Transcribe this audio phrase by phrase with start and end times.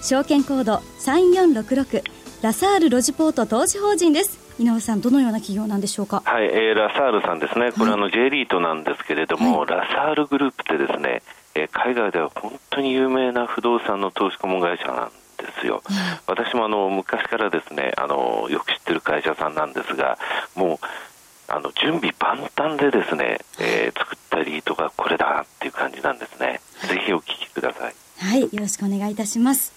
[0.00, 2.02] 証券コード3466
[2.42, 6.20] ラサールロジポート投資法人です井上さん、どのような企業なんでしょうか？
[6.24, 11.22] はい、えー、ラサールさんですね、これ、はい、あの J リートなんですけれども、はい、ラサールグループってですね、
[11.54, 15.80] えー、海外では本当に有名な不動産の投資顧問会社なんですよ。
[16.26, 20.18] 私もあの昔からですね、あのよく知ってる会社さんなんですが、
[20.56, 20.78] もう
[21.46, 26.60] あの準備万端でですね、えー、作ったリートがこれだっていう感じなんですね。
[26.88, 27.94] ぜひお聞きください。
[28.18, 29.72] はい、よろしくお願いいたします。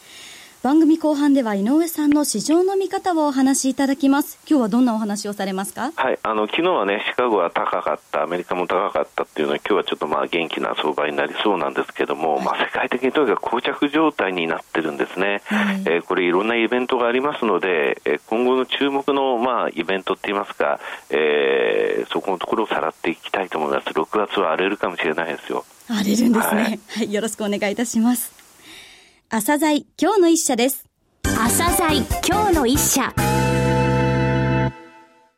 [0.63, 4.37] 番組後半では井上さんの市場の見方をお話しいただきます。
[4.47, 5.91] 今日はどんなお話をされますか？
[5.95, 15.41] はい、あの、昨日はね、シカゴは高かった、アメリカも高かったっていうのは、今日はちょっとまあ元気な相場になりそうなんですけども、はい、まあ世界的にとにかく膠着状態になってるんですね。
[15.45, 23.87] はい、えー、これいろんなイベントがありますので、えー、今後の注目のまあイベントって言いますか、えー、そこのところをさらっていきたいと思います。
[23.87, 25.65] 6月は荒れるかもしれないですよ。
[25.89, 26.61] 荒れるんですね。
[26.61, 28.40] はい、はい、よろしくお願いいたします。
[29.33, 30.85] 朝鮮今日の一社です。
[31.23, 33.13] 朝鮮今日の一社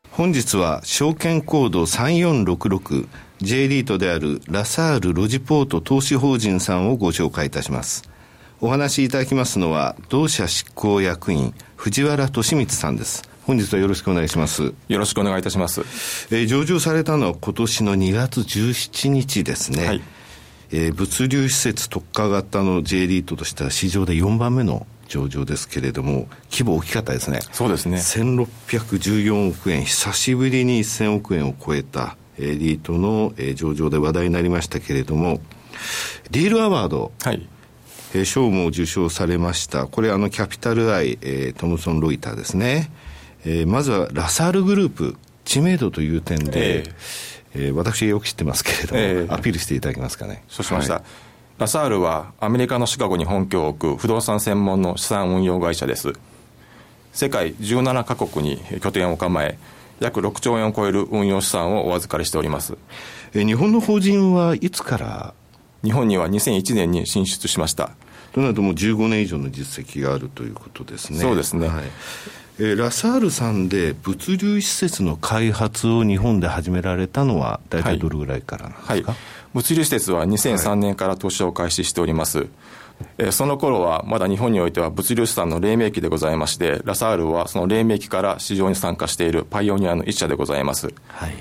[0.09, 8.09] 本日は証券コード 3466J リートであるラサールロジポート投資法人さんをご紹介いたします
[8.61, 14.73] お話しいただきますのは同社執行役員藤原俊光さんです本日はよろしくお願いします。
[14.87, 15.81] よろしくお願いいたします。
[16.31, 19.85] えー、上場されたのは今年の2月17日ですね。
[19.85, 20.01] はい、
[20.71, 27.39] えー、物流施設特化型の J リートとしては市場で4番目の上場ですけれども、規模大きかったですね。
[27.51, 27.97] そうですね。
[27.97, 35.39] 1614億円、久しぶりに1000億円を超えたエリートの上場で話題になりましたけれども、
[36.31, 37.47] ディールアワード、はい、
[38.25, 39.87] 賞も受賞されました。
[39.87, 42.91] これあのキャピタルアイ、えー、トムソン・ロイターですね。
[43.45, 46.93] えー、まずはラサールグループ、知名度という点で、えー
[47.55, 50.43] えー、私よく知ってますけれども、えー、アピールしていただけますかね。
[50.47, 50.95] そうしました。
[50.95, 51.03] はい
[51.59, 56.13] ラサールはアメリカのシカゴに本拠を置く不動産専門の資産運用会社です。
[57.13, 59.59] 世界17カ国に拠点を構え、
[59.99, 62.75] 約6兆円を超える運用資産をお預かりしております。
[63.35, 65.33] え日本の法人はいつから？
[65.83, 67.91] 日本には2001年に進出しました。
[68.33, 71.19] となるともう15年以上の実績があるということですね。
[71.19, 71.67] そうですね。
[71.67, 71.83] はい
[72.63, 79.15] えー、ラサールさんで物流施設の開発を日本で始められたのは大体どれぐらいからなんですか、はいはい
[79.53, 82.39] 物流施設は2003年から投資を開始しております。
[82.39, 82.49] はい
[83.19, 90.91] えその頃はまだ日本においては物流資産の黎明期でございまして、ラサールはその黎明期から市場に参加しているパイオニアの一社でございます。
[91.07, 91.33] はい。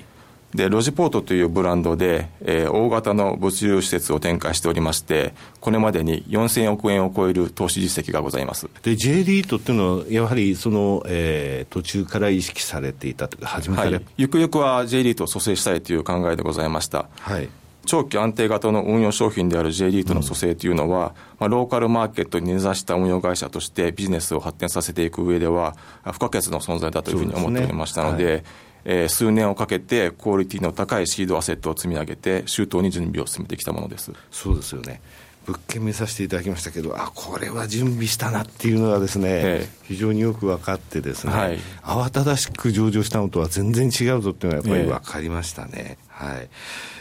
[0.55, 8.69] で、ロジポートというブランドで、えー、大型の物流施設を展開しておりまして、これまでに4000億円を超える投資実績がございます。
[8.83, 17.09] で、J リートっていうのは、やはりその、えー、途中から意識されていたというか、初めから、はい、ゆくゆくは J リートを蘇生したいという考えでございました。
[17.21, 17.49] はい。
[17.85, 28.45] 長期安定型の運用商品である J リートの蘇生というのは、うん、まあ、ローカルマーケットに根ざした運用会社としてビジネスを発展させていく上では、不可欠の存在だというふうに思っておりましたので、
[28.85, 34.13] えー、数年をかけてクオリティの高いシードアセットを積み上げて、周到に準備を進めてきたものです。
[34.31, 35.01] そうですよね。
[35.47, 45.73] 物件見させていただきましたけど、あこれは準備したなっていうのはですね、ええ、非常によく分かってですね、はい、慌ただしく上場したのとは全然違うぞっていうのはやっぱり分かりましたね。
[45.75, 46.49] えはい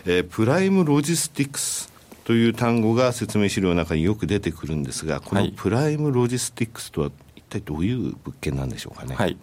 [0.06, 1.92] えー、プライムロジスティクス
[2.24, 9.16] という単語が説明資料の中によく出てくるんですが、このプライムロジスティクスとは一体どういう物件なんでしょうかね。
[9.16, 9.38] はい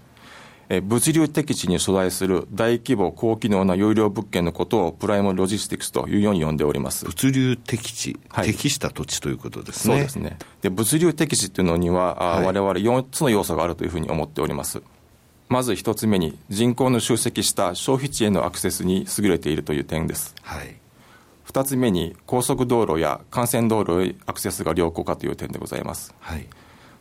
[0.70, 7.06] え物流適地に所在する大規模高機能な優良物件のことをプライムロジスティクスというように呼んでおります。
[7.06, 9.94] 物流適地、はい、適した土地ということですね。
[9.94, 10.38] そうですね。
[10.60, 14.82] で、物流適地っていうのには、はい、我々4つの要素があるというふうに思っております。
[15.48, 20.34] まず一つ目に人口の集積した消費地へのアクセスに優れているという点です。
[20.42, 20.76] はい。
[21.44, 26.14] 二つ目に高速道路や幹線道路へアクセスが良好かという点でございます。
[26.20, 26.46] はい。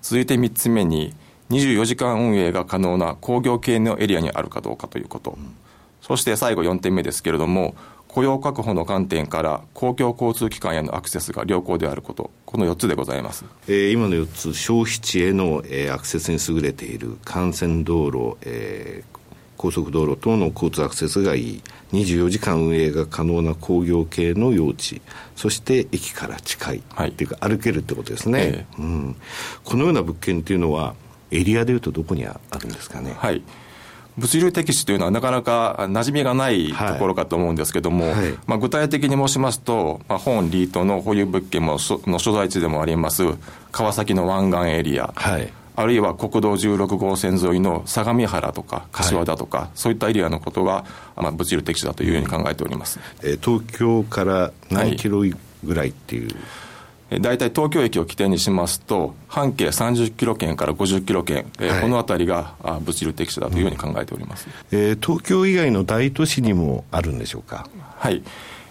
[0.02, 1.14] 続いて三つ目に
[1.50, 5.32] 24時間運営が可能な工業系のエリアにあるかどうかということ。
[5.32, 5.56] うん、
[6.02, 7.76] そして最後4点目ですけれども、
[8.08, 19.20] 雇用確保の観点から公共交通機関へのアクセスが良好であること、この4つでございます、えー、今の4つ、消費地への、えー、アクセスに優れている幹線道路、えー、
[19.58, 21.62] 高速道路等の交通アクセスがいい。
[21.94, 25.02] 24時間運営が可能な工業系の用地。
[25.36, 29.16] そして駅から近い、はい、っていうか歩けるってことですね、えー、うん、
[29.64, 30.96] このような物件っていうのは
[31.32, 33.14] エリアでいうとどこにあるんですかね？
[33.18, 33.42] はい。
[34.18, 38.16] 物流適地というのはなかなか馴染みがないところかと思うんですけども、はい。
[38.16, 43.24] はい、まあ、具体的に申しますと、まあ、本リートの保有物件もの所在地でもあります
[43.72, 50.84] 川崎の湾岸エリア、はい、あるいは国道16号線沿いの相模原とか柏田とか、はい、そういったエリアのことが、
[51.16, 55.24] まあ、物流適地だというふうに考えております、えー、東京から何キロ
[55.64, 56.36] ぐらいっていう、はい、
[57.10, 67.70] 大体東京駅を起点にしますと半径30キロ圏から50キロ圏、えー、はい、この辺りがあ物流適地だというふうに考えております、うん、えー、東京以外の大都市にもあるんでしょうか？
[67.98, 68.24] はい、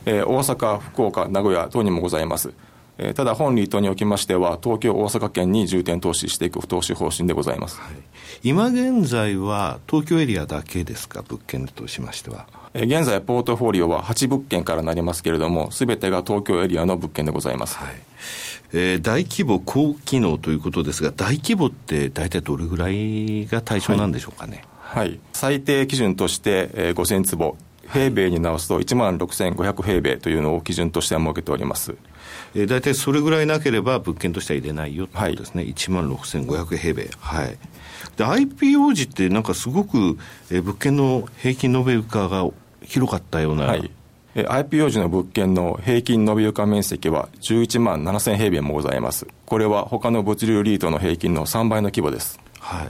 [0.05, 2.53] えー、大阪福岡名古屋等にもございます。
[2.99, 7.94] えー、ただ本リートにおきましては、東京、大阪圏に重点投資していく投資方針でございます、はい、
[8.43, 12.47] 今現在は東京エリアだけですか、物件としましては。
[12.78, 17.78] えー、現在、ポートフォリオは8物件からなりますけれども、すべてが東京エリアの物件でございます。
[17.78, 17.94] はい
[18.75, 24.62] えー、大規模、高機能ということですが、大規模って大体どれぐらいが対象なんでしょうかね？
[24.81, 27.56] はい、はい、最低基準として、えー、5000坪、
[27.90, 31.94] 平米に直すと1万6500平米というのを基準としては設けております。
[32.55, 37.08] えー、大体それぐらいなければ物件としては入れないよということですね、はい、1万6500平米。
[37.19, 37.56] はい
[38.17, 40.19] で IPO 時ってなんかすごく、
[40.50, 42.49] えー、物件の平均延べ床が
[42.87, 43.91] 広かったような、はい、
[44.35, 49.27] IPO 時の物件の平均延べ床面積は11万7000平米もございます。
[49.44, 52.38] これは他の物流リートの平均の3倍の規模です。
[52.61, 52.88] はい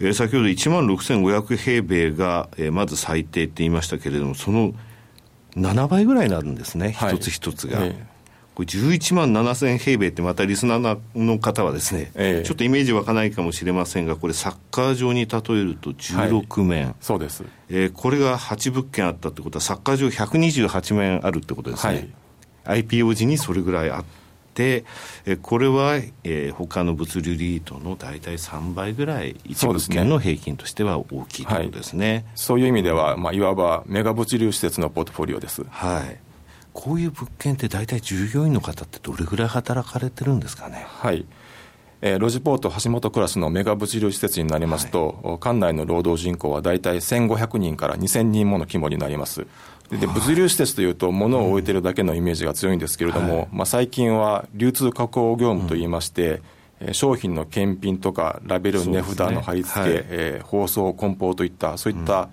[0.00, 4.72] えー、先ほど1万6500平米が、えー、まず最低って言いましたけれども、その
[5.56, 7.84] 7倍ぐらいになるんですね、はい、一つ一つが。
[7.84, 8.19] えー
[8.54, 22.12] これ11万7000平米ってまたリスナーの方はですね、えー、ちょっとイメージ湧かないかもしれませんがこれサッカー場に例えると16面、はい、そうです、えー、これが8物件あったってことはサッカー場128面あるってことですね、
[22.64, 24.04] はい、IPO 時にそれぐらいあっ
[24.54, 24.84] て
[25.24, 36.29] えこれは、えー、他の物流リートの大体3倍ぐらい1物件の平均としては大きいということですね、そういう意味では、まあ、いわばメガ物流施設のポートフォリオですはい
[36.72, 40.86] こういう物件って大体従業員の方ってどれぐらい働かれてるんですかね？
[40.86, 41.26] はい。
[42.02, 49.46] えー、ロジポート橋本クラスのメガ物流施設になりますと、はい、館内の労働人口は大体1500人から2000人もの規模になります。
[49.90, 56.40] で物流施設というと、物を置いてるだけのイメージが強いんですけれども、はい、まあ、最近は流通加工業務といいまして、
[56.80, 62.28] うん、商品の検品とか、ラベル、値札の貼り付け、ねはい、えー、包装、梱包といった、そういった、うん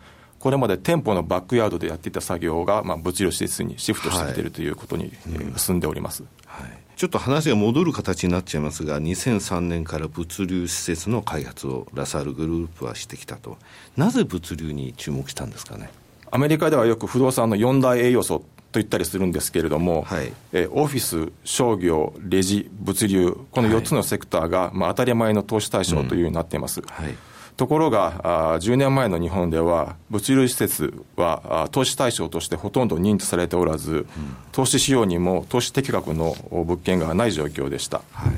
[0.48, 5.12] これまで店舗のバックヤードでやっていた作業が、まあ、物流施設にシフトしてきているということに、
[5.58, 13.58] 進んでおります、はい、ちょっと話が戻る形になっちゃいますが、2003年から物流施設の開発をラサールグループはしてきたと、
[13.98, 15.90] なぜ物流に注目したんですかね？
[16.32, 18.46] アメリカではよく不動産の4大栄養素と
[18.76, 26.80] 言ったりするんですけれども、はい、えオフィス、商業、レジ、物流、この4つのセクターが、まあ、当たり前の投資対象というようになっています。
[26.80, 27.14] うんはい
[27.58, 34.06] ところが、あ10年前の日本では、物流施設は投資対象としてほとんど認知されておらず、うん、
[34.52, 38.02] 投資しようにも投資適格の物件がない状況でした。
[38.12, 38.34] はい。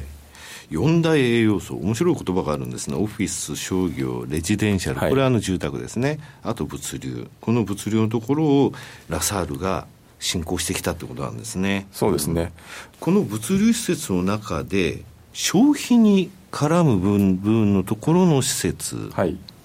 [0.71, 8.73] 4大栄養素、面白い言葉があるんですね、オフィス、商業、レジデンシャル、これはあの住宅ですね、あと物流、この物流のところを
[9.09, 9.87] ラサールが
[10.19, 11.87] 進行してきたということなんですね。
[11.91, 12.53] そうですね、
[12.99, 19.11] この物流施設の中で、消費に絡む分分のところの施設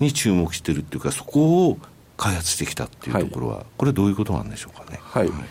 [0.01, 1.79] に注目してるっていうか、そこを
[2.17, 5.01] 開発してきたっていうところは、はい、これどういうことなんでしょうかね。
[5.03, 5.45] はい、はい。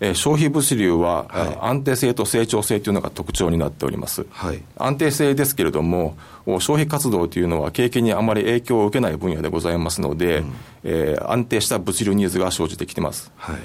[0.00, 10.52] えー、消費物流は、はい、安定性と成長性というのが特徴になっております、はい、安定性ですけれども消費活動というのは景気にあまり影響を受けない分野でございますので、うん、
[10.84, 13.56] えー、安定した物流ニーズが生じてきています、はい、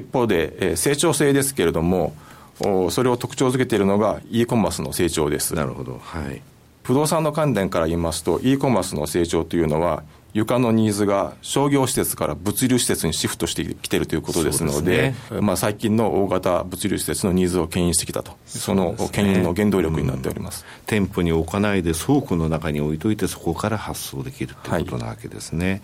[0.00, 2.14] 一方で、えー、成長性ですけれども
[2.58, 5.54] それを特徴づけているのが e コマースの成長です。
[5.54, 6.00] なるほど。
[6.02, 6.42] はい。
[6.82, 10.02] 不動産の観点から言いますと e コマースの成長というのは
[10.34, 25.70] 床のニーズが商業施設から物流施設にシフトしてきているということですので、でね、まあ、最近の大型物流施設のニーズを牽引してきたと、その牽引の原動力になっております、うん、店舗に置かないで倉庫の中に置いといて、そこから発送できるということなわけですね。
[25.70, 25.76] は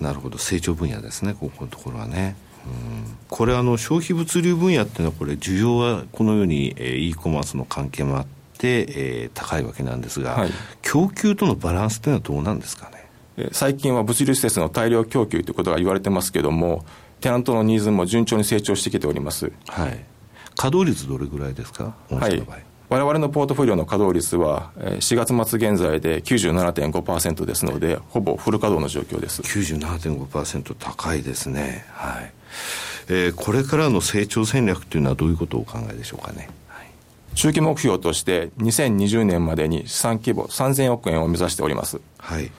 [0.00, 2.34] い、なるほど、成長分野ですね、ここのところはね。
[3.28, 8.26] これあの消費物流分野っていうのはこれ需要はこのように、えー、e コマースの関係もあっ
[8.58, 10.50] て、えー、高いわけなんですが、はい、
[10.82, 12.90] 供給とのバランスというのはどうなんですか
[13.36, 13.48] ね？
[13.52, 16.84] 最近は物流施設の大量供給ということが言われてますけれども
[17.20, 20.04] テナントのニーズも順調に成長してきております、はい、
[20.56, 21.94] 稼働率どれぐらいですか？
[22.10, 22.42] はい。
[22.90, 29.42] 我々のポートフォリオの稼働率は4月末現在で97.5%ですのでほぼフル稼働の状況です。
[29.42, 31.84] 97.5%高いですね。
[31.88, 32.32] はい
[33.08, 36.86] えー、これからの成長戦略というのはどういうことをお考えでしょうかね、はい、
[37.34, 42.00] 中期目標として2020年までに資産規模3000億円を目指しております。
[42.18, 42.50] はい。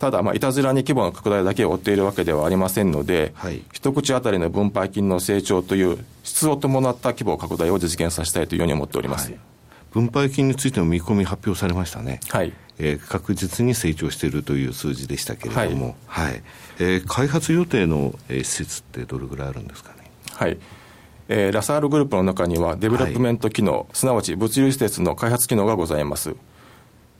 [0.00, 9.40] ただ、まあ、いたずらに規模の拡大だけを追っているわけではありませんので、はい、一口当たりの分配金の成長という質を伴った規模拡大を実現させたいというように思っております、はい、
[9.92, 12.20] 分配金についての見込み発表されましたね。
[12.30, 16.42] はいえー、確実に成長しているという数字でしたけれども、はい、はい、
[16.78, 20.10] えー、開発予定の、えー、施設ってどれぐらいあるんですかね？
[20.32, 20.58] はい。
[21.28, 26.34] えー、ラサールグループの中にはデベロップメント機能、はい、すなわち物流施設の開発機能がございます。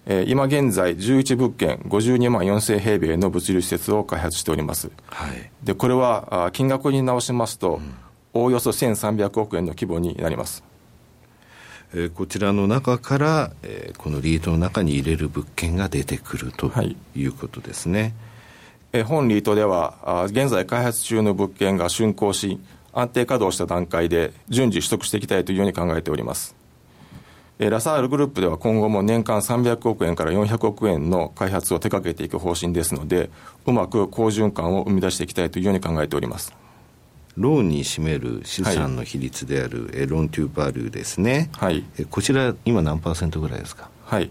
[0.07, 7.95] えー、今現在11物件52万4000平米の物流施設を開発しております、はい、でこれは金額に直しますと、うん、
[8.33, 10.65] おおよそ1300億円の規模になります、
[11.93, 16.71] えー、こちらの中から、えー、このリートの中に入れる物件が出てくると
[17.15, 17.25] い。
[17.25, 18.13] うことですね、はい、
[18.93, 22.61] えー、本リートでは現在開発中の物件が竣工し
[22.93, 26.61] 安定稼働した段階で順次取得していきたいというように考えております。
[27.69, 33.29] ラサールグループでは今後も年間300億円から400億円の開発を手掛けていく方針ですので、
[33.67, 36.55] うまく好循環を生み出していきたいというように考えております。
[37.37, 43.89] ローンに占める資産の比率である、はい、ローントゥーバリューですね、はい、こちら、今、何パーセントぐらいですか？
[44.05, 44.31] はい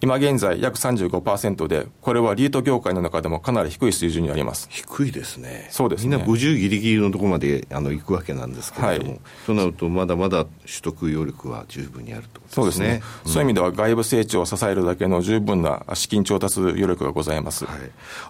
[0.00, 4.68] 今現在約35%で、これはリート業界の中でもかなり低い水準にあります。
[4.70, 5.66] 低いですね。
[5.72, 6.16] そうですね。
[6.16, 10.50] みんな50ギリギリのところまであの行くわけなんですけれども、はい、となるとまだまだ取
[10.82, 17.64] 得余力は十分にあると、ね、そうですね、うん、そういう意味では外部成長を支えるだけの十分な資金調達余力がございます。
[17.64, 17.78] はい、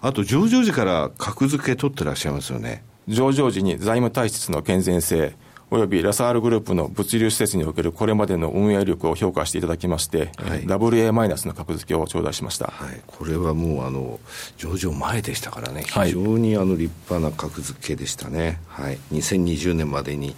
[0.01, 2.83] あと上場時から格付け取ってらっしゃいますよね。
[3.09, 5.33] 上場時に財務体質の健全性、
[5.71, 14.19] およびラサールグループの物流施設におけるこれまでの運営力を評価していただきまして、はい、WA マイナスの格付けを頂戴しました、はい、これはもうあの
[14.57, 20.35] 上場前でしたからね、非常にあの立派な格付けでしたね、はい、2020年までに、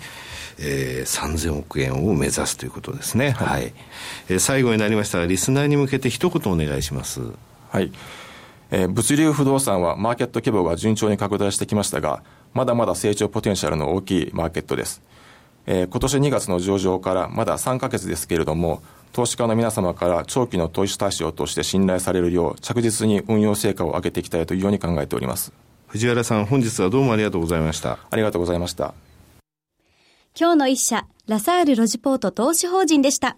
[0.59, 3.73] えー、3000億円を目指すということですね、はい、はい、
[4.29, 7.21] えー、最後になりましたが、リスナーに向けて一言お願いします。
[7.69, 7.91] はい
[8.71, 12.23] えー、物流不動産はマーケット規模が順調に拡大してきましたが、
[12.53, 15.01] まだまだ成長ポテンシャルの大きいマーケットです。
[15.67, 25.51] えー、今年2月の上場からまだ3か月ですけれども、投資家の皆様から長期の投資対象として信頼されるよう、着実に運用成果を上げていきたいというように考えております。
[25.87, 27.99] 藤原さん、本日はどうもありがとうございました。
[28.09, 28.93] ありがとうございました。
[30.39, 33.35] 今日の一社、ラサールロジポート投資法人でした。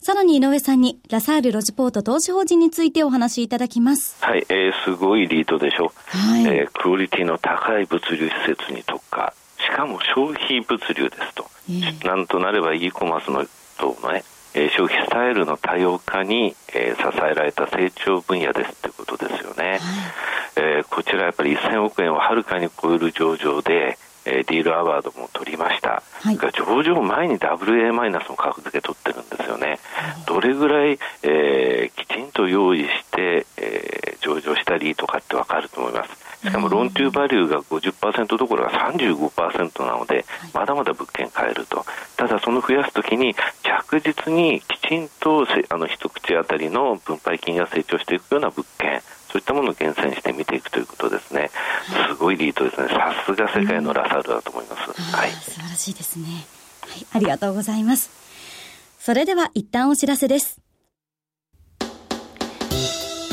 [0.00, 4.16] さらに井上さんに、ラサールロジポート投資法人についてお話しいただきます。
[4.24, 5.92] はい、えー、すごいリートでしょ。
[6.06, 9.34] はい、えー、クオリティの高い物流施設に特化。
[9.58, 13.46] しかも消費物流ですと、えー、なんとなれば e コマースの
[13.78, 14.24] とね、
[14.54, 19.80] えー、消費スタイルの多様化に、えー、支えられた成長分野ですということですよね、はい、
[20.56, 29.78] えー、こちらやっぱり1000億円をはるかに超える上場で、えー、ディールアワードも取りました、はい、上場前に WA マイナスの格付け取ってるんですよね、
[30.26, 36.22] どれぐらい、えー、きちんと用意して、えー、上場したりとかって分かると思います。
[36.42, 41.84] しかもローントゥーバリューが50%どころか35%なので、まだまだ物件買えると、
[42.16, 49.00] ただその増やすときに、着実にきちんとあの一口当たりの分配金が成長していくような物件、
[49.30, 51.50] そういったものを厳選して見ていくということですね、
[52.08, 55.16] すごいリートですね、さすが世界のラサールだと思います。
[55.16, 56.26] はい、素晴らしいですね、
[56.80, 57.06] はい。
[57.14, 58.10] ありがとうございます。
[58.98, 60.60] それでは一旦お知らせです。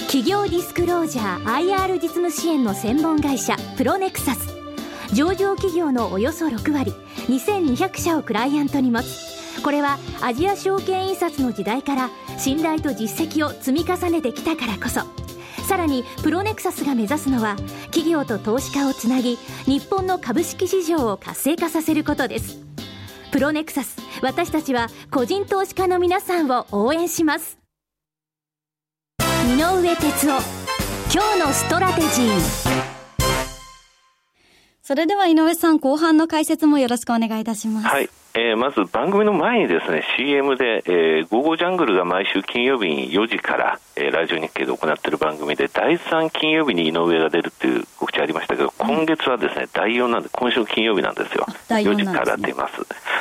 [0.07, 4.55] 企業ディスクロージャー IR 実務支援の専門会社プロネクサス
[5.13, 6.91] 上場企業のおよそ6割
[7.27, 15.01] 2200社をクライアントに持つこれはアジア証券印刷の時代から信頼と実績を積み重ねてきたからこそ
[15.69, 17.55] さらにプロネクサスが目指すのは
[17.91, 22.57] 企業と投資家をつなぎ日本の株式市場を活性化させることです。
[23.31, 27.59] プロネクサス私たちは個人投資家の皆さんを応援します。
[29.21, 30.41] 井上哲夫
[31.13, 32.39] 今日のストラテジー。
[34.81, 37.87] それでは井上さん後半の解説もよろしくお願いいたします。
[37.87, 52.75] はいえー、まず番組の前にですね CM で、えー、ゴーゴージャングルが毎週金曜日に4時から、えー、ラジオ日経で行っている番組で第3金曜日に井上が出るという告知ありましたけど、今月はですね第4なんで今週金曜日なんですよ、4時から出ます。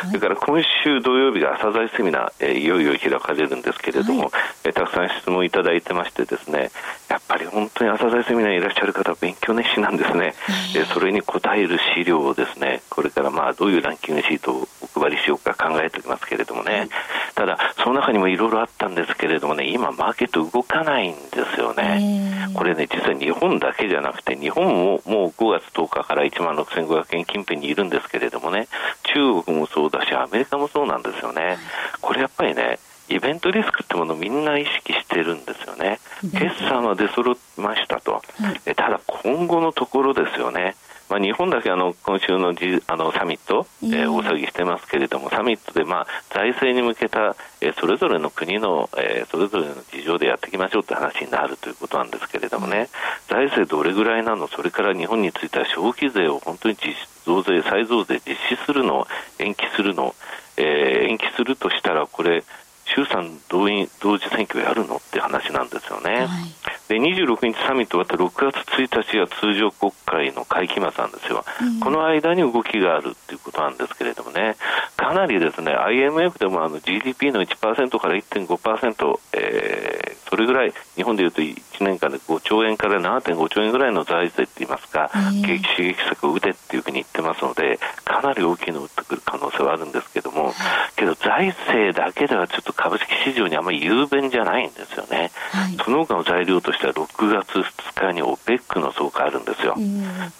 [0.07, 4.31] それから今週土曜日が朝鮮セミナー、えー、いよいよ開かれるんですけれども、はい、
[4.65, 6.71] えー、たくさん質問いただいてましてですね
[7.11, 10.35] やっぱり本当に朝鮮セミナーにいらっしゃる方は勉強熱心なんですね、
[10.77, 11.25] えー、それに応
[11.55, 14.69] える資料をですねこれからまあどういうランキングシートを
[14.99, 16.89] お配りしようか考えておりますけれどもね、はい、
[17.35, 21.21] ただその中にもいろいろあったんですけれどもね今マーケット動かないんで
[21.55, 28.69] すよね、これね実は日本だけじゃなくて日本ももう5月10日から1万6500円近辺にいるんですけれどもね
[29.15, 31.59] 中国もそうだしアメリカもそうなんですよね。
[32.01, 32.79] これやっぱりね
[33.09, 35.99] イベントリスクってものをみんな意識してるんですよね。
[36.33, 38.21] 決算は出揃いましたと、
[38.67, 40.77] えただ今後のところですよね。
[41.09, 52.89] まあ、日本だけあの今週のじあのサミット、えー、大騒ぎしてますけれども、サミットで、まあ、財政に向けた、えー、それぞれの国の、えー、それぞれの事情でやっていきましょうという話になるということなんですけれどもね、
[53.29, 59.07] 財政どれぐらいなの、それから日本については消費税を本当に実増税、再増税実施するの、
[59.39, 60.15] 延期するの、
[60.57, 62.45] えー、延期するとしたら、これ、
[62.85, 66.11] 衆参同意同時選挙やるのって話なんですよね。
[66.11, 66.68] はい、で
[66.99, 74.57] 26日サミット終わって6月1日が通常国会の会期末なんですよ、うん、この間に動きがあるっていうことなんですけれどもね、
[74.97, 85.11] かなりですね IMF でもあの GDP の1%から1.5%、えー、それぐらい、日本でいうと1年間で5兆円から7.5兆円ぐらいの財政って言いますか、
[85.45, 90.55] 景気刺激策を打てっていうふうに言ってますので、かなり大きいのを打ってくる可能性はあるんですけども、
[90.97, 95.31] けど財政だけではちょっと株式市場にあまり雄弁じゃないんですよね。
[95.53, 99.77] はい、その他の材料としては6月2日に OPEC の総会あるんですよ。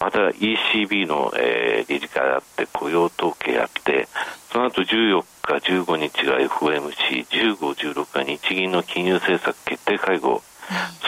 [0.01, 4.09] また ECB の、えー、理事会あって雇用統計あって
[4.53, 7.57] その後14日、15日が FOMC、15、
[7.93, 10.43] 16が日銀の金融政策決定会合、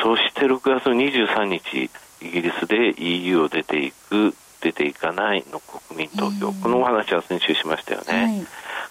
[0.03, 1.91] そして6月23日、
[2.23, 8.25] イギリスで EU を出ていく、出ていかないの国民投票、このお話は先週しましたよね。
[8.25, 8.47] はい。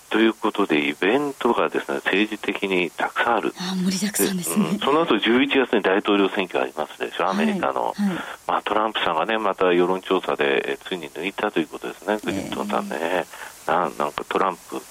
[0.09, 8.01] ということで、イベントがですね政治的にたくさんある、あ盛りだくさんですね、うん、その後11月に大統領選挙ありますでしょ、アメリカの、はい。
[8.07, 14.81] はい、まあ、トランプさんがね、また世論調査でついに抜いたということですね、クリントンさんね、えー、ななんかトランプ、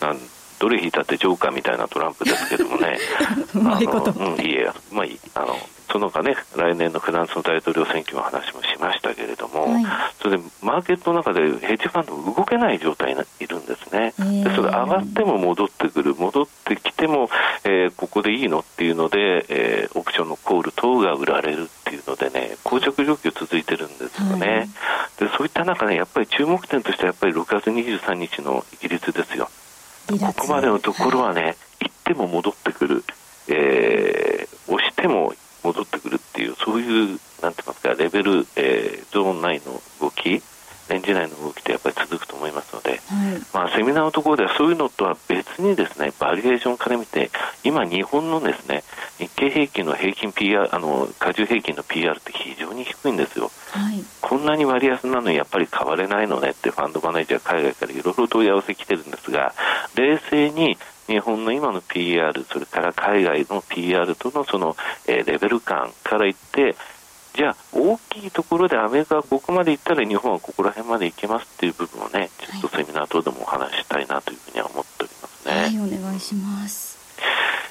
[0.00, 0.18] なん
[0.62, 2.96] どれ引いたってジョーカーみたいなトランプですけどもね、
[3.52, 5.56] うまいこと、うん、いいや、まあいい、あの
[5.90, 9.84] その他ね、来年のフランスの大統領選挙の話もしましたけれども、はい、
[10.22, 17.28] それでマーケットの中でヘッジファンド動けない状態にいるんですね、えー、でそれ上がっても戻ってくる、戻ってきても、
[17.64, 29.50] えー、ここでいいのっていうので、えー、オプションのコール等が売られるっていうのでね、膠着状況続いてるんですよね、はい、でそういった中ね、やっぱり注目点としてはやっぱり6月23日のイギリスですよ。
[30.18, 33.04] ここまでのところはね、はい、行っても戻ってくる、
[33.48, 40.42] えー、押しても戻ってくるっていう、そういう、なんて言いますか、レベル、えー、ゾーン内の動き、
[40.88, 43.00] レンジ内の動きってやっぱり続くと思いますので、はい、
[43.54, 47.30] まあ、セミナーのところではそういうのとは別にですね、バリエーションから見て、
[47.64, 48.82] 今、日本のですね、
[49.18, 53.50] 日経平均の平均 PR、あの、加重平均の PR って非常に低いんですよ。
[53.70, 54.04] はい、こ
[54.42, 59.54] んなに割安なのにやっぱり買われないのねってファンドマネージャー海外からいろいろ問い合わせ来てるんですが、
[59.94, 60.76] 冷静に
[61.06, 64.76] 日本の今の PR、それから海外の PR とのその、
[65.06, 66.76] え、レベル感から言って、
[67.34, 75.54] じゃあ、大きいところでアメリカがここまで行ったら日本はここら辺まで行けますっていう部分をね、ちょっとセミナー等でもお話したいなというふうには思っておりますね。
[75.54, 76.91] はい、お願いします。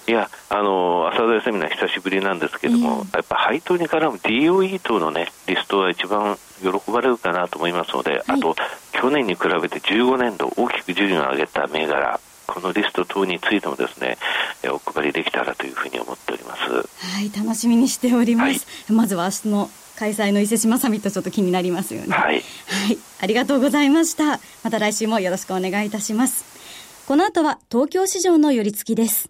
[0.08, 8.56] いや、あの、朝鮮セミナー久しぶりなんですけども、やっぱ配当に絡む DOE 等のね、リストは一番喜ばれるかなと思いますので、はい、あと、
[8.94, 14.18] 去年に比べて15年度大きく順位を上げた銘柄、このリスト等についてもですね、
[14.66, 16.62] お配りできたらというふうに思っております。
[16.62, 18.68] はい、楽しみにしております。
[18.88, 22.08] はい、まずは明日の開催の伊勢志摩サミットちょっと気になりますよね。
[22.14, 22.36] はい。
[22.36, 24.40] はい、ありがとうございました。
[24.64, 26.44] また来週もよろしくお願いいたします。
[27.08, 29.30] この後は東京市場の寄り付きです。